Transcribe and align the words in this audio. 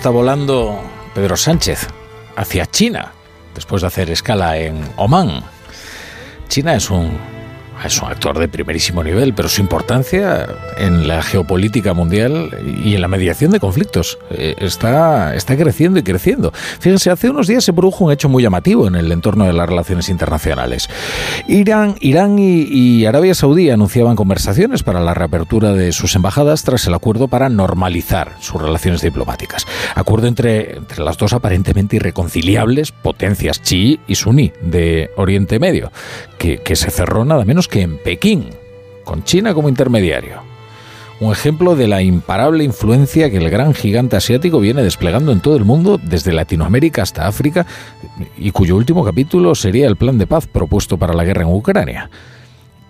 está 0.00 0.08
volando 0.08 0.80
Pedro 1.14 1.36
Sánchez 1.36 1.86
hacia 2.34 2.64
China, 2.64 3.12
después 3.54 3.82
de 3.82 3.88
hacer 3.88 4.10
escala 4.10 4.56
en 4.56 4.82
Omán. 4.96 5.42
China 6.48 6.74
es 6.74 6.88
un 6.88 7.18
es 7.84 8.00
un 8.02 8.08
actor 8.08 8.38
de 8.38 8.48
primerísimo 8.48 9.02
nivel, 9.02 9.34
pero 9.34 9.48
su 9.48 9.60
importancia 9.60 10.46
en 10.76 11.08
la 11.08 11.22
geopolítica 11.22 11.94
mundial 11.94 12.50
y 12.84 12.94
en 12.94 13.00
la 13.00 13.08
mediación 13.08 13.50
de 13.50 13.60
conflictos 13.60 14.18
eh, 14.30 14.54
está, 14.58 15.34
está 15.34 15.56
creciendo 15.56 15.98
y 15.98 16.02
creciendo. 16.02 16.52
Fíjense, 16.80 17.10
hace 17.10 17.30
unos 17.30 17.46
días 17.46 17.64
se 17.64 17.72
produjo 17.72 18.04
un 18.04 18.12
hecho 18.12 18.28
muy 18.28 18.42
llamativo 18.42 18.86
en 18.86 18.96
el 18.96 19.10
entorno 19.12 19.46
de 19.46 19.52
las 19.52 19.68
relaciones 19.68 20.08
internacionales. 20.08 20.88
Irán, 21.48 21.96
Irán 22.00 22.36
y, 22.38 23.04
Arabia 23.06 23.34
Saudí 23.34 23.70
anunciaban 23.70 24.16
conversaciones 24.16 24.82
para 24.82 25.00
la 25.00 25.14
reapertura 25.14 25.72
de 25.72 25.92
sus 25.92 26.14
embajadas 26.14 26.62
tras 26.62 26.86
el 26.86 26.94
acuerdo 26.94 27.28
para 27.28 27.48
normalizar 27.48 28.36
sus 28.40 28.60
relaciones 28.60 29.00
diplomáticas. 29.00 29.66
Acuerdo 29.94 30.26
entre, 30.26 30.76
entre 30.76 31.02
las 31.02 31.16
dos 31.16 31.32
aparentemente 31.32 31.96
irreconciliables 31.96 32.92
potencias 32.92 33.62
chií 33.62 34.00
y 34.06 34.14
suní 34.16 34.52
de 34.60 35.10
Oriente 35.16 35.58
Medio, 35.58 35.90
que, 36.38 36.58
que 36.58 36.76
se 36.76 36.90
cerró 36.90 37.24
nada 37.24 37.44
menos 37.44 37.68
que 37.70 37.82
en 37.82 37.96
Pekín, 37.98 38.50
con 39.04 39.24
China 39.24 39.54
como 39.54 39.68
intermediario. 39.68 40.42
Un 41.20 41.32
ejemplo 41.32 41.76
de 41.76 41.86
la 41.86 42.02
imparable 42.02 42.64
influencia 42.64 43.30
que 43.30 43.36
el 43.36 43.50
gran 43.50 43.74
gigante 43.74 44.16
asiático 44.16 44.58
viene 44.58 44.82
desplegando 44.82 45.32
en 45.32 45.40
todo 45.40 45.56
el 45.56 45.64
mundo, 45.64 46.00
desde 46.02 46.32
Latinoamérica 46.32 47.02
hasta 47.02 47.26
África, 47.26 47.66
y 48.38 48.50
cuyo 48.52 48.76
último 48.76 49.04
capítulo 49.04 49.54
sería 49.54 49.86
el 49.86 49.96
plan 49.96 50.16
de 50.16 50.26
paz 50.26 50.46
propuesto 50.46 50.96
para 50.96 51.12
la 51.12 51.24
guerra 51.24 51.42
en 51.42 51.54
Ucrania. 51.54 52.10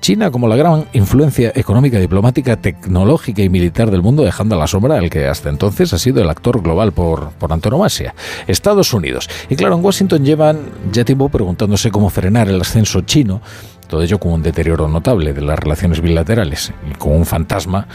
China 0.01 0.31
como 0.31 0.49
la 0.49 0.57
gran 0.57 0.87
influencia 0.93 1.53
económica, 1.55 1.99
diplomática, 1.99 2.57
tecnológica 2.57 3.43
y 3.43 3.51
militar 3.51 3.91
del 3.91 4.01
mundo, 4.01 4.23
dejando 4.23 4.55
a 4.55 4.59
la 4.59 4.67
sombra 4.67 4.97
al 4.97 5.11
que 5.11 5.27
hasta 5.27 5.51
entonces 5.51 5.93
ha 5.93 5.99
sido 5.99 6.23
el 6.23 6.31
actor 6.31 6.63
global 6.63 6.93
por, 6.93 7.31
por 7.33 7.53
antonomasia, 7.53 8.15
Estados 8.47 8.95
Unidos. 8.95 9.29
Y 9.51 9.57
claro, 9.57 9.75
en 9.75 9.85
Washington 9.85 10.25
llevan 10.25 10.61
ya 10.91 11.05
tiempo 11.05 11.29
preguntándose 11.29 11.91
cómo 11.91 12.09
frenar 12.09 12.49
el 12.49 12.61
ascenso 12.61 13.03
chino 13.03 13.43
todo 13.91 14.03
ello 14.03 14.21
con 14.21 14.33
un 14.33 14.43
deterioro 14.43 14.87
notable 14.87 15.33
de 15.33 15.43
las 15.43 15.59
relaciones 15.59 16.01
bilaterales 16.01 16.73
y 16.89 16.95
con 16.95 17.13
un 17.13 17.27
fantasma 17.27 17.89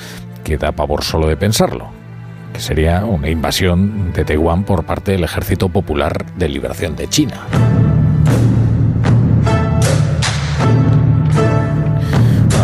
que 0.44 0.58
da 0.58 0.74
pavor 0.74 1.06
solo 1.06 1.26
de 1.26 1.38
pensarlo, 1.38 1.88
que 2.54 2.60
sería 2.60 3.06
una 3.06 3.30
invasión 3.30 4.12
de 4.12 4.26
Taiwán 4.26 4.66
por 4.66 4.84
parte 4.84 5.14
del 5.14 5.24
Ejército 5.24 5.70
Popular 5.70 6.26
de 6.36 6.50
Liberación 6.50 6.98
de 6.98 7.08
China. 7.08 7.40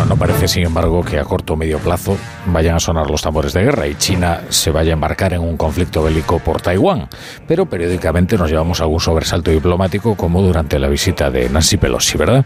no 0.06 0.16
parece, 0.18 0.46
sin 0.46 0.66
embargo, 0.66 1.02
que 1.02 1.18
a 1.18 1.24
corto 1.24 1.54
o 1.54 1.56
medio 1.56 1.78
plazo 1.78 2.18
vayan 2.46 2.76
a 2.76 2.80
sonar 2.80 3.10
los 3.10 3.22
tambores 3.22 3.52
de 3.52 3.62
guerra 3.62 3.86
y 3.86 3.94
China 3.94 4.42
se 4.48 4.70
vaya 4.70 4.92
a 4.92 4.94
embarcar 4.94 5.32
en 5.32 5.40
un 5.40 5.56
conflicto 5.56 6.02
bélico 6.02 6.38
por 6.38 6.60
Taiwán. 6.60 7.08
Pero 7.46 7.66
periódicamente 7.66 8.36
nos 8.36 8.50
llevamos 8.50 8.80
algún 8.80 9.00
sobresalto 9.00 9.50
diplomático, 9.50 10.16
como 10.16 10.42
durante 10.42 10.78
la 10.78 10.88
visita 10.88 11.30
de 11.30 11.48
Nancy 11.48 11.76
Pelosi, 11.76 12.18
¿verdad? 12.18 12.44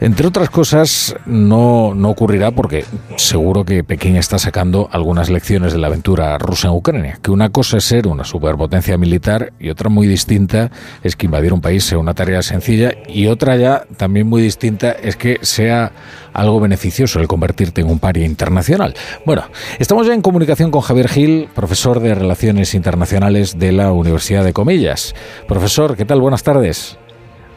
Entre 0.00 0.26
otras 0.26 0.50
cosas, 0.50 1.14
no, 1.26 1.94
no 1.94 2.10
ocurrirá 2.10 2.50
porque 2.50 2.84
seguro 3.16 3.64
que 3.64 3.84
Pekín 3.84 4.16
está 4.16 4.38
sacando 4.38 4.88
algunas 4.90 5.30
lecciones 5.30 5.72
de 5.72 5.78
la 5.78 5.86
aventura 5.86 6.36
rusa 6.38 6.68
en 6.68 6.74
Ucrania. 6.74 7.18
Que 7.22 7.30
una 7.30 7.50
cosa 7.50 7.78
es 7.78 7.84
ser 7.84 8.06
una 8.06 8.24
superpotencia 8.24 8.96
militar 8.98 9.52
y 9.60 9.70
otra 9.70 9.88
muy 9.88 10.06
distinta 10.06 10.70
es 11.02 11.16
que 11.16 11.26
invadir 11.26 11.52
un 11.52 11.60
país 11.60 11.84
sea 11.84 11.98
una 11.98 12.14
tarea 12.14 12.42
sencilla 12.42 12.94
y 13.08 13.26
otra 13.26 13.56
ya 13.56 13.84
también 13.96 14.28
muy 14.28 14.42
distinta 14.42 14.92
es 14.92 15.16
que 15.16 15.38
sea 15.42 15.92
algo 16.32 16.60
beneficioso 16.60 17.20
el 17.20 17.28
convertirte 17.28 17.82
en 17.82 17.90
un 17.90 17.98
paria 17.98 18.24
internacional. 18.24 18.94
Bueno, 19.24 19.44
estamos 19.78 20.06
ya 20.06 20.14
en 20.14 20.22
comunicación 20.22 20.70
con 20.70 20.80
Javier 20.80 21.08
Gil, 21.08 21.48
profesor 21.54 22.00
de 22.00 22.14
Relaciones 22.14 22.74
Internacionales 22.74 23.58
de 23.58 23.72
la 23.72 23.92
Universidad 23.92 24.44
de 24.44 24.52
Comillas. 24.52 25.14
Profesor, 25.46 25.96
¿qué 25.96 26.04
tal? 26.04 26.20
Buenas 26.20 26.42
tardes. 26.42 26.98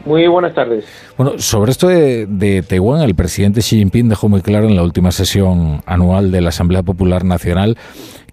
Muy 0.04 0.26
buenas 0.28 0.54
tardes. 0.54 0.84
Bueno, 1.16 1.38
sobre 1.38 1.72
esto 1.72 1.88
de, 1.88 2.26
de, 2.26 2.62
Taiwán, 2.62 3.02
el 3.02 3.16
presidente 3.16 3.60
Xi 3.60 3.78
Jinping 3.78 4.08
dejó 4.08 4.28
muy 4.28 4.40
claro 4.40 4.68
en 4.68 4.76
la 4.76 4.84
última 4.84 5.10
sesión 5.10 5.82
anual 5.84 6.30
de 6.30 6.40
la 6.40 6.50
Asamblea 6.50 6.84
Popular 6.84 7.24
Nacional 7.24 7.76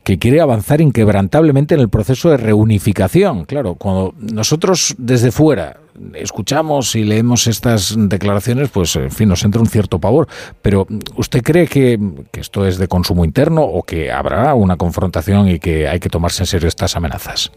que 0.04 0.20
quiere 0.20 0.42
avanzar 0.42 0.82
inquebrantablemente 0.82 1.76
en 1.76 1.82
el 1.82 1.90
proceso 1.90 2.30
de 2.30 2.38
reunificación. 2.38 3.46
Claro, 3.46 3.76
cuando 3.76 4.14
nosotros 4.18 4.96
desde 4.98 5.32
fuera 5.32 5.78
escuchamos 6.16 6.96
y 6.96 7.04
leemos 7.04 7.48
estas 7.48 7.96
declaraciones, 7.98 8.70
pues 8.70 8.96
en 8.96 9.12
fin, 9.12 9.30
nos 9.30 9.44
entra 9.44 9.62
un 9.62 9.68
cierto 9.68 10.00
pavor. 10.00 10.28
Pero 10.62 10.88
¿usted 11.16 11.42
cree 11.42 11.68
que, 11.68 12.00
esto 12.34 12.66
es 12.66 12.78
de 12.78 12.88
consumo 12.88 13.26
interno 13.26 13.64
o 13.64 13.84
que 13.84 14.12
habrá 14.12 14.54
una 14.54 14.78
confrontación 14.78 15.48
y 15.48 15.60
que 15.60 15.88
hay 15.88 16.00
que 16.00 16.10
tomarse 16.10 16.44
en 16.44 16.48
serio 16.48 16.68
estas 16.68 16.96
amenazas? 16.96 17.52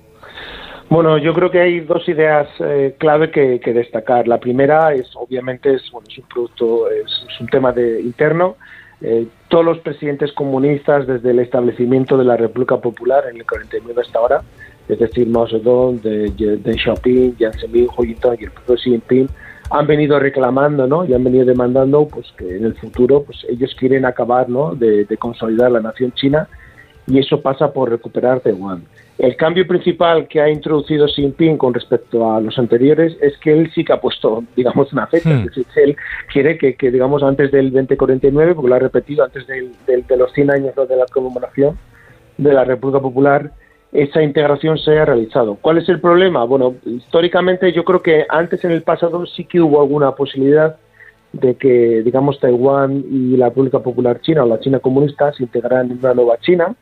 Bueno, 0.88 1.18
yo 1.18 1.34
creo 1.34 1.50
que 1.50 1.60
hay 1.60 1.80
dos 1.80 2.08
ideas 2.08 2.48
eh, 2.60 2.94
clave 2.98 3.30
que, 3.30 3.58
destacar. 3.72 4.28
La 4.28 4.38
primera 4.38 4.94
es, 4.94 5.08
obviamente, 5.16 5.74
es, 5.74 5.90
bueno, 5.90 6.06
es 6.08 6.18
un 6.18 6.24
producto, 6.28 6.88
es, 6.90 7.40
un 7.40 7.48
tema 7.48 7.72
de 7.72 8.00
interno. 8.00 8.56
Eh, 9.02 9.26
todos 9.48 9.64
los 9.64 9.78
presidentes 9.80 10.32
comunistas 10.32 11.06
desde 11.06 11.32
el 11.32 11.40
establecimiento 11.40 12.16
de 12.16 12.24
la 12.24 12.36
República 12.36 12.78
Popular 12.78 13.24
en 13.28 13.36
el 13.36 13.44
49 13.44 14.00
hasta 14.00 14.18
ahora 14.18 14.42
es 14.88 14.98
decir, 14.98 15.26
Mao 15.28 15.48
Zedong, 15.48 16.00
de, 16.00 16.30
de 16.30 16.78
Xiaoping, 16.78 17.36
Jiang 17.36 17.54
Zemin, 17.54 17.88
Hu 17.96 18.04
Jintao 18.04 18.34
y 18.38 18.44
el 18.44 18.50
propio 18.50 18.76
Xi 18.76 18.90
Jinping, 18.90 19.28
han 19.70 19.86
venido 19.86 20.18
reclamando 20.20 20.86
¿no? 20.86 21.04
y 21.04 21.12
han 21.12 21.24
venido 21.24 21.44
demandando 21.44 22.06
pues, 22.06 22.32
que 22.36 22.56
en 22.56 22.64
el 22.64 22.74
futuro 22.74 23.24
pues, 23.24 23.44
ellos 23.48 23.74
quieren 23.78 24.04
acabar 24.04 24.48
¿no? 24.48 24.74
de, 24.74 25.06
consolidar 25.18 25.72
la 25.72 25.80
nación 25.80 26.12
china 26.12 26.48
y 27.08 27.18
eso 27.18 27.40
pasa 27.40 27.72
por 27.72 27.90
recuperar 27.90 28.40
Taiwán. 28.40 28.84
El 29.18 29.34
cambio 29.36 29.66
principal 29.66 30.28
que 30.28 30.40
ha 30.40 30.50
introducido 30.50 31.06
Xi 31.06 31.22
Jinping 31.22 31.56
con 31.56 31.72
respecto 31.72 32.32
a 32.32 32.40
los 32.40 32.58
anteriores 32.58 33.16
es 33.20 33.36
que 33.38 33.52
él 33.52 33.70
sí 33.74 33.84
que 33.84 33.92
ha 33.92 34.00
puesto, 34.00 34.44
digamos, 34.54 34.92
una 34.92 35.06
fecha. 35.06 35.30
Hmm. 35.30 35.46
Es 35.46 35.54
decir, 35.54 35.66
él 35.76 35.96
quiere 36.30 36.58
que, 36.58 36.74
que, 36.74 36.90
digamos, 36.90 37.22
antes 37.22 37.50
del 37.50 37.72
2049, 37.72 38.54
porque 38.54 38.68
lo 38.68 38.74
ha 38.74 38.80
repetido, 38.80 39.24
antes 39.24 39.46
del, 39.46 39.72
de 39.86 40.16
los 40.16 40.32
100 40.32 40.50
años 40.50 40.74
de 40.76 40.96
la 40.96 41.06
conmemoración 41.06 41.78
de 42.36 42.52
la 42.52 42.64
República 42.64 43.00
Popular, 43.00 43.52
esa 43.92 44.22
integración 44.22 44.78
se 44.78 44.92
haya 44.92 45.04
realizado. 45.04 45.56
¿Cuál 45.60 45.78
es 45.78 45.88
el 45.88 46.00
problema? 46.00 46.44
Bueno, 46.44 46.74
históricamente 46.84 47.72
yo 47.72 47.84
creo 47.84 48.02
que 48.02 48.26
antes 48.28 48.64
en 48.64 48.72
el 48.72 48.82
pasado 48.82 49.26
sí 49.26 49.44
que 49.44 49.60
hubo 49.60 49.80
alguna 49.80 50.12
posibilidad 50.12 50.76
de 51.32 51.54
que, 51.54 52.02
digamos, 52.02 52.40
Taiwán 52.40 53.04
y 53.10 53.36
la 53.36 53.48
República 53.48 53.80
Popular 53.80 54.20
China 54.20 54.44
o 54.44 54.46
la 54.46 54.60
China 54.60 54.80
comunista 54.80 55.32
se 55.32 55.42
integraran 55.42 55.90
en 55.90 55.98
una 55.98 56.14
nueva 56.14 56.38
China 56.38 56.74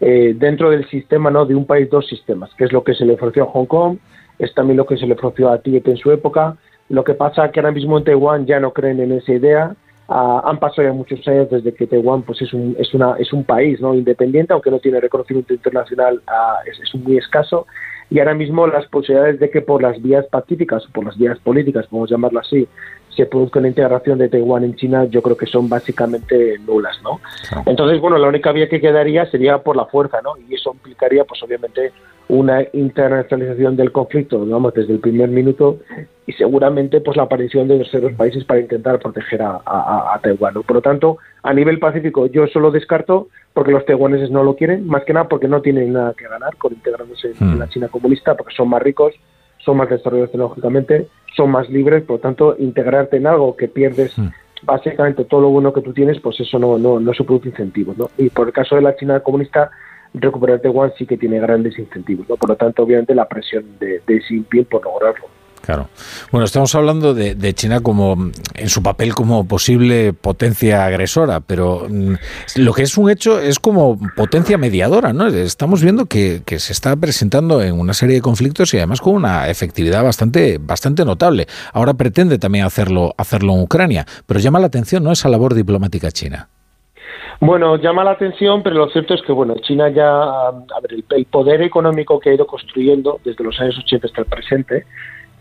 eh, 0.00 0.34
dentro 0.36 0.70
del 0.70 0.86
sistema 0.88 1.30
no 1.30 1.46
de 1.46 1.54
un 1.54 1.66
país 1.66 1.88
dos 1.90 2.06
sistemas, 2.06 2.50
que 2.56 2.64
es 2.64 2.72
lo 2.72 2.84
que 2.84 2.94
se 2.94 3.04
le 3.04 3.14
ofreció 3.14 3.44
a 3.44 3.46
Hong 3.46 3.66
Kong, 3.66 3.98
es 4.38 4.52
también 4.54 4.76
lo 4.76 4.86
que 4.86 4.96
se 4.96 5.06
le 5.06 5.14
ofreció 5.14 5.50
a 5.50 5.58
Tíbet 5.58 5.88
en 5.88 5.96
su 5.96 6.12
época. 6.12 6.56
Lo 6.88 7.02
que 7.02 7.14
pasa 7.14 7.46
es 7.46 7.52
que 7.52 7.60
ahora 7.60 7.72
mismo 7.72 7.96
en 7.98 8.04
Taiwán 8.04 8.46
ya 8.46 8.60
no 8.60 8.72
creen 8.72 9.00
en 9.00 9.12
esa 9.12 9.32
idea 9.32 9.74
Ah, 10.08 10.42
han 10.44 10.58
pasado 10.58 10.86
ya 10.86 10.94
muchos 10.94 11.26
años 11.26 11.50
desde 11.50 11.74
que 11.74 11.86
Taiwán 11.86 12.22
pues 12.22 12.40
es 12.40 12.52
un, 12.52 12.76
es 12.78 12.94
una, 12.94 13.16
es 13.18 13.32
un 13.32 13.44
país 13.44 13.80
¿no? 13.80 13.94
independiente, 13.94 14.52
aunque 14.52 14.70
no 14.70 14.78
tiene 14.78 15.00
reconocimiento 15.00 15.52
internacional, 15.52 16.22
ah, 16.28 16.58
es, 16.64 16.78
es, 16.78 16.94
muy 16.94 17.16
escaso. 17.18 17.66
Y 18.08 18.20
ahora 18.20 18.34
mismo 18.34 18.68
las 18.68 18.86
posibilidades 18.86 19.40
de 19.40 19.50
que 19.50 19.62
por 19.62 19.82
las 19.82 20.00
vías 20.00 20.24
pacíficas 20.26 20.86
o 20.86 20.92
por 20.92 21.04
las 21.04 21.18
vías 21.18 21.38
políticas, 21.40 21.88
podemos 21.88 22.08
llamarlo 22.08 22.38
así, 22.38 22.68
se 23.16 23.26
produzca 23.26 23.58
una 23.58 23.68
integración 23.68 24.18
de 24.18 24.28
Taiwán 24.28 24.62
en 24.62 24.76
China, 24.76 25.06
yo 25.06 25.22
creo 25.22 25.36
que 25.36 25.46
son 25.46 25.68
básicamente 25.68 26.58
nulas, 26.58 27.00
¿no? 27.02 27.20
Entonces, 27.64 28.00
bueno, 28.00 28.18
la 28.18 28.28
única 28.28 28.52
vía 28.52 28.68
que 28.68 28.80
quedaría 28.80 29.24
sería 29.30 29.58
por 29.58 29.74
la 29.74 29.86
fuerza, 29.86 30.20
¿no? 30.22 30.34
Y 30.48 30.54
eso 30.54 30.72
implicaría, 30.74 31.24
pues 31.24 31.42
obviamente, 31.42 31.92
una 32.28 32.64
internacionalización 32.72 33.76
del 33.76 33.92
conflicto, 33.92 34.44
digamos, 34.44 34.74
desde 34.74 34.94
el 34.94 34.98
primer 34.98 35.28
minuto 35.28 35.78
y 36.26 36.32
seguramente 36.32 37.00
pues 37.00 37.16
la 37.16 37.24
aparición 37.24 37.68
de 37.68 37.78
terceros 37.78 38.12
países 38.14 38.44
para 38.44 38.60
intentar 38.60 38.98
proteger 38.98 39.42
a, 39.42 40.18
Taiwán. 40.22 40.54
Por 40.54 40.76
lo 40.76 40.82
tanto, 40.82 41.18
a 41.42 41.54
nivel 41.54 41.78
pacífico 41.78 42.26
yo 42.26 42.46
solo 42.48 42.72
descarto 42.72 43.28
porque 43.52 43.70
los 43.70 43.86
taiwaneses 43.86 44.30
no 44.30 44.42
lo 44.42 44.56
quieren, 44.56 44.86
más 44.86 45.04
que 45.04 45.12
nada 45.12 45.28
porque 45.28 45.46
no 45.46 45.62
tienen 45.62 45.92
nada 45.92 46.14
que 46.14 46.26
ganar 46.26 46.56
con 46.56 46.72
integrándose 46.72 47.32
en 47.40 47.54
hmm. 47.54 47.58
la 47.58 47.68
China 47.68 47.88
comunista, 47.88 48.34
porque 48.34 48.54
son 48.54 48.68
más 48.68 48.82
ricos, 48.82 49.14
son 49.58 49.76
más 49.76 49.88
desarrollados 49.88 50.32
tecnológicamente, 50.32 51.06
son 51.36 51.50
más 51.50 51.68
libres, 51.70 52.02
por 52.02 52.16
lo 52.16 52.20
tanto, 52.20 52.56
integrarte 52.58 53.18
en 53.18 53.28
algo 53.28 53.56
que 53.56 53.68
pierdes 53.68 54.18
hmm. 54.18 54.28
básicamente 54.64 55.24
todo 55.24 55.42
lo 55.42 55.50
bueno 55.50 55.72
que 55.72 55.80
tú 55.80 55.92
tienes, 55.92 56.20
pues 56.20 56.40
eso 56.40 56.58
no, 56.58 56.76
no, 56.76 56.98
no 56.98 57.14
se 57.14 57.22
produce 57.22 57.50
incentivos. 57.50 57.96
¿no? 57.96 58.10
Y 58.18 58.30
por 58.30 58.48
el 58.48 58.52
caso 58.52 58.74
de 58.74 58.82
la 58.82 58.96
China 58.96 59.20
comunista, 59.20 59.70
recuperar 60.14 60.60
Taiwán 60.60 60.92
sí 60.96 61.06
que 61.06 61.16
tiene 61.16 61.40
grandes 61.40 61.78
incentivos. 61.78 62.28
¿no? 62.28 62.36
Por 62.36 62.50
lo 62.50 62.56
tanto, 62.56 62.82
obviamente, 62.82 63.14
la 63.14 63.28
presión 63.28 63.64
de, 63.78 64.02
de 64.06 64.64
por 64.64 64.84
lograrlo. 64.84 65.26
Claro. 65.66 65.88
Bueno, 66.30 66.44
estamos 66.44 66.72
hablando 66.76 67.12
de, 67.12 67.54
China 67.54 67.80
como 67.80 68.30
en 68.54 68.68
su 68.68 68.84
papel 68.84 69.14
como 69.14 69.48
posible 69.48 70.12
potencia 70.12 70.84
agresora, 70.86 71.40
pero 71.40 71.88
mm, 71.90 72.14
lo 72.54 72.72
que 72.72 72.82
es 72.82 72.96
un 72.96 73.10
hecho 73.10 73.40
es 73.40 73.58
como 73.58 73.98
potencia 74.14 74.58
mediadora, 74.58 75.12
¿no? 75.12 75.26
Estamos 75.26 75.82
viendo 75.82 76.06
que, 76.06 76.42
se 76.46 76.72
está 76.72 76.94
presentando 76.94 77.62
en 77.62 77.80
una 77.80 77.94
serie 77.94 78.14
de 78.14 78.20
conflictos 78.20 78.72
y 78.74 78.76
además 78.76 79.00
con 79.00 79.14
una 79.14 79.48
efectividad 79.48 80.04
bastante, 80.04 80.58
bastante 80.58 81.04
notable. 81.04 81.48
Ahora 81.72 81.94
pretende 81.94 82.38
también 82.38 82.64
hacerlo, 82.64 83.12
hacerlo 83.18 83.54
en 83.54 83.62
Ucrania, 83.62 84.06
pero 84.24 84.38
llama 84.38 84.60
la 84.60 84.66
atención, 84.66 85.02
¿no? 85.02 85.10
Esa 85.10 85.28
labor 85.28 85.54
diplomática 85.54 86.12
china. 86.12 86.48
Bueno, 87.40 87.76
llama 87.76 88.02
la 88.02 88.12
atención, 88.12 88.62
pero 88.62 88.76
lo 88.76 88.88
cierto 88.88 89.12
es 89.14 89.20
que 89.22 89.32
bueno, 89.32 89.54
China 89.60 89.90
ya, 89.90 90.22
a 90.22 90.80
ver, 90.80 91.04
el, 91.10 91.24
poder 91.26 91.60
económico 91.60 92.18
que 92.18 92.30
ha 92.30 92.34
ido 92.34 92.46
construyendo 92.46 93.20
desde 93.24 93.44
los 93.44 93.60
años 93.60 93.78
80 93.78 94.06
hasta 94.06 94.22
el 94.22 94.26
presente, 94.26 94.86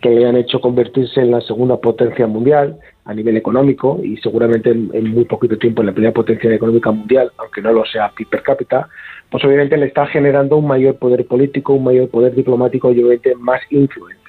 que 0.01 0.09
le 0.09 0.27
han 0.27 0.35
hecho 0.35 0.59
convertirse 0.59 1.21
en 1.21 1.31
la 1.31 1.39
segunda 1.41 1.77
potencia 1.77 2.27
mundial 2.27 2.77
a 3.05 3.13
nivel 3.13 3.37
económico 3.37 4.01
y 4.03 4.17
seguramente 4.17 4.71
en, 4.71 5.13
muy 5.13 5.23
poquito 5.23 5.57
tiempo 5.57 5.81
en 5.81 5.87
la 5.87 5.93
primera 5.93 6.13
potencia 6.13 6.53
económica 6.53 6.91
mundial, 6.91 7.31
aunque 7.37 7.61
no 7.61 7.71
lo 7.71 7.85
sea 7.85 8.11
per 8.29 8.43
cápita, 8.43 8.89
pues 9.29 9.43
obviamente 9.45 9.77
le 9.77 9.85
está 9.85 10.05
generando 10.07 10.57
un 10.57 10.67
mayor 10.67 10.97
poder 10.97 11.25
político, 11.25 11.73
un 11.73 11.85
mayor 11.85 12.09
poder 12.09 12.35
diplomático 12.35 12.91
y 12.91 12.99
obviamente 12.99 13.35
más 13.35 13.61
influencia. 13.69 14.24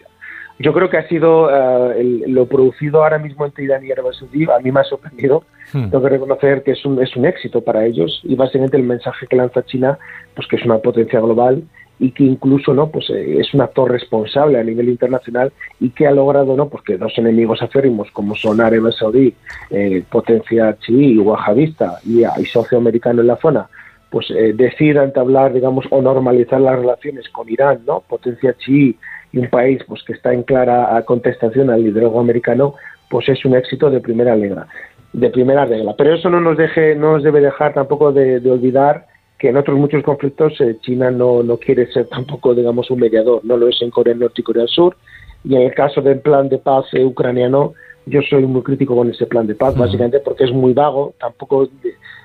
Yo 0.59 0.73
creo 0.73 0.89
que 0.89 0.97
ha 0.97 1.09
sido 1.09 1.51
eh, 1.51 2.23
lo 2.27 2.47
producido 2.47 3.03
ahora 3.03 3.19
mismo 3.19 3.45
entre 3.45 3.65
Irán 3.65 3.85
y 3.85 3.93
Arabia 3.93 4.13
Saudí, 4.13 4.45
a 4.45 4.59
mí 4.59 4.73
me 4.73 4.81
ha 4.81 4.85
sorprendido. 4.85 5.45
Hmm. 5.73 5.91
Tengo 5.91 6.03
que 6.03 6.09
reconocer 6.09 6.63
que 6.63 6.73
es 6.73 6.85
un, 6.87 7.03
es 7.03 7.15
un 7.17 7.27
éxito 7.27 7.61
para 7.61 7.85
ellos 7.85 8.21
y 8.25 8.35
básicamente 8.37 8.77
el 8.77 8.85
mensaje 8.85 9.27
que 9.27 9.37
lanza 9.37 9.65
China, 9.65 9.99
pues 10.35 10.49
que 10.49 10.57
es 10.57 10.65
una 10.65 10.79
potencia 10.79 11.21
global 11.21 11.63
y 11.99 12.11
que 12.11 12.25
incluso 12.25 12.75
no 12.75 12.89
pues 12.91 13.09
eh, 13.11 13.39
es 13.41 13.53
un 13.55 13.63
actor 13.63 13.91
responsable 13.91 14.59
a 14.59 14.65
nivel 14.65 14.89
internacional 14.89 15.53
y 15.81 15.91
que 15.91 16.07
ha 16.07 16.11
logrado 16.11 16.57
no 16.57 16.69
pues 16.69 16.85
que 16.85 16.99
dos 16.99 17.13
enemigos 17.17 17.63
aférrimos 17.63 18.11
como 18.11 18.35
son 18.35 18.61
Arabia 18.61 18.93
Saudí 18.93 19.35
eh, 19.71 20.05
potencia 20.11 20.77
chií 20.79 21.13
y 21.13 21.19
wahabista 21.19 21.99
y, 22.05 22.23
y 22.25 22.45
socio 22.47 22.79
americano 22.79 23.23
en 23.23 23.29
la 23.29 23.37
zona 23.37 23.69
pues 24.11 24.31
eh, 24.31 24.53
decida 24.55 25.05
entablar 25.05 25.55
digamos 25.55 25.87
o 25.91 26.03
normalizar 26.03 26.61
las 26.61 26.79
relaciones 26.79 27.29
con 27.31 27.49
Irán 27.49 27.81
no 27.87 28.01
potencia 28.07 28.55
chií 28.59 28.97
y 29.37 29.39
un 29.39 29.49
país 29.49 29.81
pues 29.87 30.03
que 30.03 30.15
está 30.15 30.33
en 30.33 30.43
clara 30.43 31.01
contestación 31.07 31.71
al 31.71 31.85
liderazgo 31.85 32.19
americano 32.19 32.75
pues 33.09 33.29
es 33.29 33.45
un 33.45 33.55
éxito 33.55 33.91
de 33.91 34.01
primera 34.01 34.35
regla 34.35 34.67
de 35.13 35.31
primera 35.31 35.65
regla. 35.65 35.95
Pero 35.97 36.15
eso 36.15 36.29
no 36.29 36.41
nos 36.41 36.59
deje 36.59 36.97
no 36.97 37.13
nos 37.13 37.23
debe 37.23 37.41
dejar 37.41 37.73
tampoco 37.73 38.13
de 38.13 38.51
olvidar 38.51 39.07
que 39.39 39.49
en 39.49 39.57
otros 39.57 39.79
muchos 39.79 40.03
conflictos 40.03 40.61
eh, 40.61 40.77
China 40.81 41.11
no, 41.11 41.43
no 41.43 41.59
quiere 41.59 41.91
ser 41.93 42.07
tampoco, 42.09 42.55
digamos, 42.55 42.91
un 42.91 43.01
mediador, 43.01 43.45
no 43.45 43.57
lo 43.57 43.69
es 43.69 43.81
en 43.83 43.91
Corea 43.91 44.15
del 44.15 44.21
Norte 44.21 44.41
y 44.41 44.45
Corea 44.45 44.63
del 44.63 44.69
Sur, 44.69 44.97
y 45.45 45.55
en 45.55 45.63
el 45.63 45.75
caso 45.75 46.01
del 46.01 46.21
plan 46.21 46.49
de 46.49 46.59
paz 46.59 46.87
eh, 46.93 47.05
ucraniano, 47.05 47.75
yo 48.07 48.21
soy 48.23 48.47
muy 48.47 48.63
crítico 48.63 48.97
con 48.97 49.11
ese 49.11 49.27
plan 49.27 49.47
de 49.47 49.55
paz, 49.55 49.77
básicamente 49.77 50.21
porque 50.21 50.45
es 50.45 50.53
muy 50.53 50.73
vago, 50.73 51.15
tampoco 51.19 51.69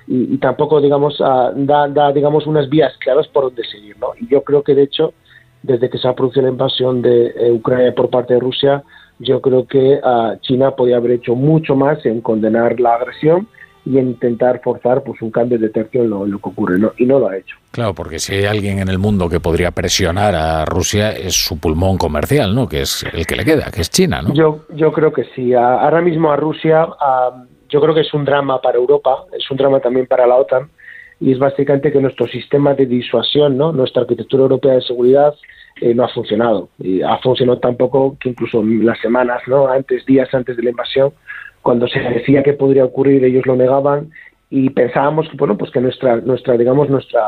y, 0.06 0.36
tampoco, 0.38 0.80
digamos, 0.80 1.20
ah, 1.20 1.52
da, 1.54 1.88
da, 1.88 2.12
digamos, 2.12 2.46
unas 2.46 2.68
vías 2.68 2.96
claras 2.98 3.28
por 3.28 3.44
donde 3.44 3.64
seguir, 3.64 3.96
¿no? 3.98 4.08
Y 4.20 4.26
yo 4.28 4.42
creo 4.42 4.62
que, 4.62 4.74
de 4.74 4.82
hecho, 4.82 5.12
desde 5.62 5.88
que 5.88 5.98
se 5.98 6.08
ha 6.08 6.14
producido 6.14 6.42
la 6.42 6.52
invasión 6.52 7.02
de 7.02 7.28
eh, 7.28 7.52
Ucrania 7.52 7.94
por 7.94 8.10
parte 8.10 8.34
de 8.34 8.40
Rusia, 8.40 8.82
yo 9.18 9.40
creo 9.40 9.66
que 9.66 10.00
uh, 10.02 10.38
China 10.40 10.72
podría 10.72 10.96
haber 10.96 11.12
hecho 11.12 11.34
mucho 11.34 11.76
más 11.76 12.04
en 12.04 12.20
condenar 12.20 12.80
la 12.80 12.94
agresión 12.94 13.46
y 13.84 13.98
intentar 13.98 14.60
forzar 14.62 15.02
pues 15.02 15.20
un 15.22 15.30
cambio 15.30 15.58
de 15.58 15.68
tercio 15.68 16.02
en 16.02 16.10
lo, 16.10 16.24
que 16.24 16.48
ocurre 16.48 16.78
¿no? 16.78 16.92
y 16.96 17.04
no 17.04 17.18
lo 17.18 17.28
ha 17.28 17.36
hecho. 17.36 17.56
Claro, 17.72 17.94
porque 17.94 18.18
si 18.18 18.34
hay 18.34 18.44
alguien 18.44 18.78
en 18.78 18.88
el 18.88 18.98
mundo 18.98 19.28
que 19.28 19.40
podría 19.40 19.72
presionar 19.72 20.34
a 20.34 20.64
Rusia 20.64 21.10
es 21.10 21.34
su 21.34 21.58
pulmón 21.58 21.98
comercial, 21.98 22.54
¿no? 22.54 22.68
Que 22.68 22.82
es 22.82 23.04
el 23.12 23.26
que 23.26 23.34
le 23.34 23.44
queda, 23.44 23.70
que 23.72 23.80
es 23.80 23.90
China, 23.90 24.22
¿no? 24.22 24.34
Yo 24.34 24.66
yo 24.74 24.92
creo 24.92 25.12
que 25.12 25.24
sí. 25.34 25.52
ahora 25.54 26.00
mismo 26.00 26.30
a 26.30 26.36
Rusia 26.36 26.86
yo 27.68 27.80
creo 27.80 27.94
que 27.94 28.02
es 28.02 28.14
un 28.14 28.24
drama 28.24 28.60
para 28.60 28.78
Europa, 28.78 29.24
es 29.36 29.50
un 29.50 29.56
drama 29.56 29.80
también 29.80 30.06
para 30.06 30.26
la 30.26 30.36
OTAN 30.36 30.70
y 31.22 31.32
es 31.32 31.38
básicamente 31.38 31.92
que 31.92 32.00
nuestro 32.00 32.26
sistema 32.26 32.74
de 32.74 32.84
disuasión, 32.86 33.56
¿no? 33.56 33.70
Nuestra 33.72 34.02
arquitectura 34.02 34.42
europea 34.42 34.74
de 34.74 34.82
seguridad 34.82 35.34
eh, 35.80 35.94
no 35.94 36.04
ha 36.04 36.08
funcionado 36.08 36.68
y 36.78 37.00
ha 37.00 37.16
funcionado 37.18 37.60
tampoco 37.60 38.16
que 38.18 38.30
incluso 38.30 38.62
las 38.64 39.00
semanas, 39.00 39.40
¿no? 39.46 39.68
Antes 39.68 40.04
días 40.04 40.28
antes 40.34 40.56
de 40.56 40.64
la 40.64 40.70
invasión 40.70 41.12
cuando 41.62 41.86
se 41.86 42.00
decía 42.00 42.42
que 42.42 42.54
podría 42.54 42.84
ocurrir 42.84 43.24
ellos 43.24 43.46
lo 43.46 43.54
negaban 43.54 44.10
y 44.50 44.68
pensábamos 44.70 45.28
que 45.30 45.36
bueno 45.36 45.56
pues 45.56 45.70
que 45.70 45.80
nuestra 45.80 46.16
nuestra 46.16 46.56
digamos 46.56 46.90
nuestra 46.90 47.22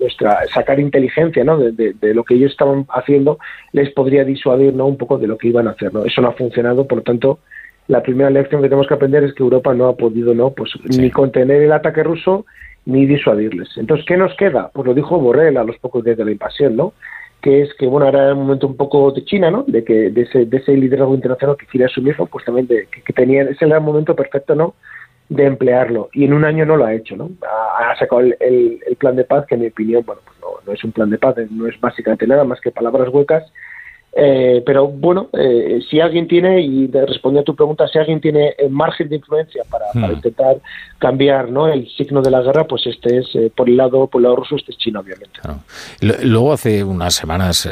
nuestra 0.00 0.46
sacar 0.52 0.80
inteligencia 0.80 1.44
¿no? 1.44 1.58
de, 1.58 1.94
lo 2.14 2.24
que 2.24 2.34
ellos 2.34 2.50
estaban 2.50 2.86
haciendo 2.88 3.38
les 3.72 3.92
podría 3.92 4.24
disuadir 4.24 4.74
no 4.74 4.86
un 4.86 4.96
poco 4.96 5.18
de 5.18 5.28
lo 5.28 5.38
que 5.38 5.48
iban 5.48 5.68
a 5.68 5.72
hacer 5.72 5.92
no 5.92 6.04
eso 6.04 6.20
no 6.20 6.28
ha 6.28 6.32
funcionado 6.32 6.88
por 6.88 6.98
lo 6.98 7.04
tanto 7.04 7.38
la 7.86 8.02
primera 8.02 8.30
lección 8.30 8.62
que 8.62 8.68
tenemos 8.68 8.88
que 8.88 8.94
aprender 8.94 9.22
es 9.22 9.34
que 9.34 9.42
Europa 9.42 9.74
no 9.74 9.86
ha 9.86 9.96
podido 9.96 10.34
no 10.34 10.50
pues 10.50 10.72
ni 10.98 11.10
contener 11.10 11.62
el 11.62 11.72
ataque 11.72 12.02
ruso 12.02 12.46
ni 12.86 13.06
disuadirles 13.06 13.68
entonces 13.76 14.06
qué 14.06 14.16
nos 14.16 14.34
queda 14.36 14.70
pues 14.72 14.86
lo 14.86 14.94
dijo 14.94 15.18
Borrell 15.18 15.56
a 15.56 15.64
los 15.64 15.78
pocos 15.78 16.04
días 16.04 16.16
de 16.16 16.24
la 16.24 16.32
invasión 16.32 16.76
no 16.76 16.92
que 17.44 17.60
es 17.60 17.74
que, 17.74 17.86
bueno, 17.86 18.06
ahora 18.06 18.24
era 18.24 18.32
un 18.32 18.40
momento 18.40 18.66
un 18.66 18.74
poco 18.74 19.12
de 19.12 19.22
China, 19.26 19.50
¿no? 19.50 19.64
De 19.66 19.84
que 19.84 20.08
de 20.08 20.22
ese, 20.22 20.46
de 20.46 20.56
ese 20.56 20.72
liderazgo 20.72 21.14
internacional 21.14 21.58
que 21.58 21.66
quiere 21.66 21.84
asumirlo, 21.84 22.24
pues 22.24 22.42
también 22.46 22.66
de, 22.66 22.86
que, 22.86 23.12
tenía, 23.12 23.42
ese 23.42 23.66
era 23.66 23.76
el 23.76 23.82
momento 23.82 24.16
perfecto, 24.16 24.54
¿no? 24.54 24.74
De 25.28 25.44
emplearlo. 25.44 26.08
Y 26.14 26.24
en 26.24 26.32
un 26.32 26.46
año 26.46 26.64
no 26.64 26.78
lo 26.78 26.86
ha 26.86 26.94
hecho, 26.94 27.16
¿no? 27.16 27.32
Ha, 27.78 27.94
sacado 27.98 28.22
el, 28.22 28.34
el, 28.40 28.96
plan 28.96 29.14
de 29.14 29.24
paz, 29.24 29.44
que 29.46 29.56
en 29.56 29.60
mi 29.60 29.66
opinión, 29.66 30.02
bueno, 30.06 30.22
pues 30.24 30.38
no 30.66 30.72
es 30.72 30.82
un 30.84 30.92
plan 30.92 31.10
de 31.10 31.18
paz, 31.18 31.36
no 31.50 31.68
es 31.68 31.78
básicamente 31.78 32.26
nada 32.26 32.44
más 32.44 32.62
que 32.62 32.70
palabras 32.70 33.10
huecas 33.10 33.44
eh, 34.16 34.62
pero 34.64 34.86
bueno, 34.88 35.28
eh, 35.32 35.80
si 35.90 36.00
alguien 36.00 36.28
tiene, 36.28 36.60
y 36.60 36.86
responde 36.86 37.40
a 37.40 37.42
tu 37.42 37.56
pregunta, 37.56 37.88
si 37.88 37.98
alguien 37.98 38.20
tiene 38.20 38.54
margen 38.70 39.08
de 39.08 39.16
influencia 39.16 39.62
para, 39.68 39.86
hmm. 39.92 40.14
intentar 40.14 40.56
cambiar 40.98 41.50
¿no? 41.50 41.66
el 41.66 41.88
signo 41.96 42.22
de 42.22 42.30
la 42.30 42.40
guerra, 42.40 42.64
pues 42.64 42.86
este 42.86 43.18
es, 43.18 43.26
eh, 43.34 43.50
por 43.54 43.68
el 43.68 43.76
lado 43.76 44.06
por 44.06 44.20
el 44.20 44.24
lado 44.24 44.36
ruso, 44.36 44.56
este 44.56 44.72
es 44.72 44.78
China, 44.78 45.00
obviamente. 45.00 45.40
Luego 46.22 46.52
hace 46.52 46.84
unas 46.84 47.14
semanas, 47.14 47.68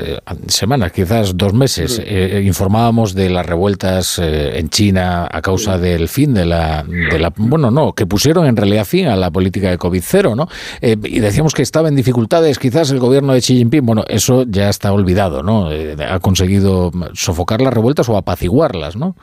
semanas, 0.48 0.92
quizás 0.92 1.36
dos 1.36 1.54
meses, 1.54 2.02
informábamos 2.42 3.14
de 3.14 3.30
las 3.30 3.46
revueltas 3.46 4.18
en 4.18 4.68
China 4.68 5.28
a 5.30 5.40
causa 5.42 5.78
del 5.78 6.08
fin 6.08 6.34
de 6.34 6.44
la, 6.44 6.82
de 6.82 7.18
la, 7.18 7.32
bueno, 7.36 7.70
no, 7.70 7.92
que 7.92 8.06
pusieron 8.06 8.46
en 8.46 8.56
realidad 8.56 8.84
fin 8.84 9.06
a 9.06 9.16
la 9.16 9.30
política 9.30 9.70
de 9.70 9.78
COVID-0, 9.78 10.36
¿no? 10.36 10.48
y 10.80 11.20
decíamos 11.20 11.54
que 11.54 11.62
estaba 11.62 11.88
en 11.88 11.96
dificultades 11.96 12.58
quizás 12.58 12.90
el 12.90 12.98
gobierno 12.98 13.32
de 13.32 13.40
Xi 13.40 13.56
Jinping, 13.56 13.84
bueno, 13.84 14.04
eso 14.08 14.44
ya 14.46 14.68
está 14.68 14.92
olvidado, 14.92 15.42
¿no? 15.42 15.68
Ha 16.08 16.18
conseguido 16.32 16.90
sofocar 17.12 17.60
las 17.60 17.74
revueltas 17.74 18.08
o 18.08 18.16
apaciguarlas, 18.16 18.96
¿no? 18.96 19.14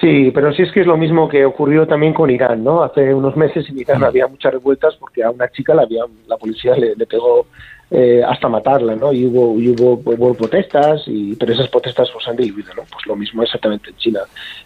Sí, 0.00 0.30
pero 0.34 0.52
sí 0.52 0.62
es 0.62 0.72
que 0.72 0.80
es 0.80 0.86
lo 0.86 0.96
mismo 0.96 1.28
que 1.28 1.44
ocurrió 1.44 1.86
también 1.86 2.14
con 2.14 2.30
Irán, 2.30 2.64
¿no? 2.64 2.82
Hace 2.82 3.12
unos 3.14 3.36
meses 3.36 3.68
en 3.68 3.78
Irán 3.78 4.02
había 4.02 4.26
muchas 4.26 4.52
revueltas 4.52 4.94
porque 4.96 5.22
a 5.22 5.30
una 5.30 5.48
chica 5.50 5.74
la, 5.74 5.82
había, 5.82 6.04
la 6.26 6.36
policía 6.36 6.74
le, 6.74 7.06
pegó 7.06 7.46
eh, 7.90 8.22
hasta 8.26 8.48
matarla, 8.48 8.96
¿no? 8.96 9.12
Y 9.12 9.26
hubo, 9.26 9.50
hubo, 9.50 10.34
protestas, 10.34 11.02
y, 11.06 11.34
pero 11.36 11.52
esas 11.52 11.68
protestas 11.68 12.08
pues 12.12 12.26
han 12.26 12.36
diluido, 12.36 12.74
¿no? 12.74 12.82
Pues 12.90 13.06
lo 13.06 13.16
mismo 13.16 13.42
exactamente 13.42 13.90
en 13.90 13.96
China. 13.96 14.20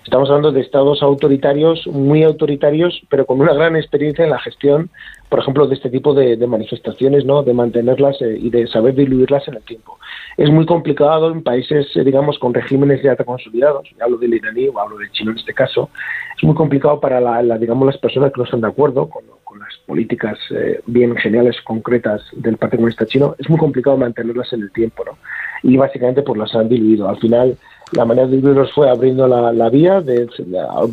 Estamos 0.04 0.28
hablando 0.28 0.52
de 0.52 0.60
estados 0.60 1.02
autoritarios, 1.02 1.86
muy 1.86 2.22
autoritarios, 2.22 3.00
pero 3.08 3.26
con 3.26 3.40
una 3.40 3.52
gran 3.52 3.76
experiencia 3.76 4.24
en 4.24 4.30
la 4.30 4.40
gestión 4.40 4.90
por 5.30 5.38
ejemplo, 5.38 5.68
de 5.68 5.76
este 5.76 5.88
tipo 5.90 6.12
de, 6.12 6.36
manifestaciones, 6.44 7.24
¿no? 7.24 7.44
de 7.44 7.54
mantenerlas 7.54 8.20
eh, 8.20 8.36
y 8.36 8.50
de 8.50 8.66
saber 8.66 8.96
diluirlas 8.96 9.46
en 9.46 9.54
el 9.54 9.62
tiempo. 9.62 9.96
Es 10.36 10.50
muy 10.50 10.66
complicado 10.66 11.30
en 11.30 11.44
países, 11.44 11.86
eh, 11.94 12.02
digamos, 12.02 12.36
con 12.40 12.52
regímenes 12.52 13.00
ya 13.00 13.14
consolidados, 13.16 13.88
hablo 14.00 14.18
del 14.18 14.34
iraní 14.34 14.66
o 14.66 14.80
hablo 14.80 14.98
del 14.98 15.10
chino 15.12 15.30
en 15.30 15.38
este 15.38 15.54
caso, 15.54 15.88
es 16.36 16.42
muy 16.42 16.56
complicado 16.56 16.98
para, 16.98 17.20
la, 17.20 17.56
digamos, 17.58 17.86
las 17.86 17.98
personas 17.98 18.32
que 18.32 18.38
no 18.38 18.44
están 18.44 18.60
de 18.60 18.66
acuerdo 18.66 19.08
con, 19.08 19.22
políticas 19.86 20.38
eh, 20.50 20.80
bien 20.86 21.16
geniales, 21.16 21.56
concretas 21.62 22.22
del 22.32 22.56
Partido 22.56 22.78
Comunista 22.78 23.06
Chino, 23.06 23.34
es 23.38 23.48
muy 23.48 23.58
complicado 23.58 23.96
mantenerlas 23.96 24.52
en 24.52 24.62
el 24.62 24.70
tiempo, 24.72 25.04
¿no? 25.04 25.18
Y 25.62 25.76
básicamente 25.76 26.22
pues 26.22 26.38
las 26.38 26.54
han 26.54 26.68
diluido. 26.68 27.08
Al 27.08 27.18
final, 27.18 27.56
la 27.92 28.04
manera 28.04 28.28
de 28.28 28.36
vivirlos 28.36 28.72
fue 28.72 28.88
abriendo 28.88 29.26
la, 29.26 29.68
vía, 29.68 30.00
de, 30.00 30.28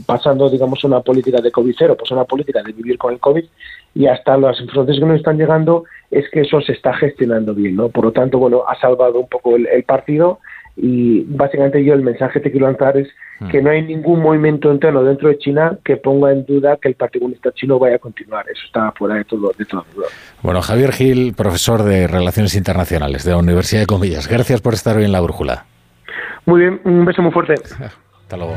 pasando, 0.06 0.50
digamos, 0.50 0.84
una 0.84 1.02
política 1.02 1.40
de 1.42 1.52
COVID 1.52 1.76
cero, 1.78 1.96
pues 1.98 2.12
una 2.12 2.26
política 2.26 2.62
de 2.64 2.74
vivir 2.74 2.98
con 2.98 3.14
el 3.14 3.20
COVID, 3.20 3.46
y 3.94 4.08
hasta 4.08 4.38
las 4.38 4.60
informaciones 4.60 5.00
que 5.00 5.08
nos 5.08 5.18
están 5.18 5.38
llegando 5.38 5.84
es 6.10 6.30
que 6.30 6.42
eso 6.42 6.62
se 6.62 6.72
está 6.72 6.94
gestionando 6.94 7.54
bien, 7.54 7.76
¿no? 7.76 7.90
Por 7.90 8.06
lo 8.06 8.12
tanto, 8.12 8.40
bueno, 8.40 8.64
ha 8.68 8.80
salvado 8.80 9.20
un 9.20 9.28
poco 9.28 9.56
el, 9.56 9.84
partido 9.84 10.40
y 10.78 11.24
básicamente 11.24 11.84
yo 11.84 11.94
el 11.96 12.04
mensaje 12.04 12.40
que 12.40 12.52
quiero 12.52 12.68
lanzar 12.68 12.98
es 12.98 13.08
hmm. 13.40 13.48
que 13.50 13.62
no 13.62 13.72
hay 13.72 13.82
ningún 13.82 14.22
movimiento 14.22 14.72
interno 14.72 15.04
dentro 15.04 15.30
de 15.30 15.38
China 15.40 15.78
que 15.84 15.98
ponga 15.98 16.32
en 16.32 16.46
duda 16.46 16.78
que 16.80 16.90
el 16.90 16.96
Partido 16.96 17.22
Comunista 17.22 17.52
Chino 17.52 17.80
vaya 17.80 17.96
a 17.96 18.00
continuar. 18.00 18.46
Eso 18.48 18.62
está 18.66 18.92
fuera 18.92 19.16
de 19.16 19.26
todo, 19.26 19.52
de 19.58 19.66
todo 19.66 19.86
duda. 19.96 20.08
Bueno, 20.44 20.62
Javier 20.62 20.92
Gil, 20.92 21.34
profesor 21.36 21.84
de 21.84 22.08
Relaciones 22.08 22.56
Internacionales 22.56 23.24
de 23.24 23.32
la 23.32 23.38
Universidad 23.38 23.82
de 23.82 23.88
Comillas. 23.88 24.28
Gracias 24.28 24.62
por 24.62 24.76
estar 24.76 24.96
hoy 24.98 25.06
en 25.06 25.12
La 25.12 25.22
Brújula. 25.22 25.66
Muy 26.46 26.62
bien, 26.62 26.80
un 26.86 27.06
beso 27.06 27.22
muy 27.22 27.32
fuerte. 27.32 27.56
Hasta 28.22 28.38
luego. 28.38 28.56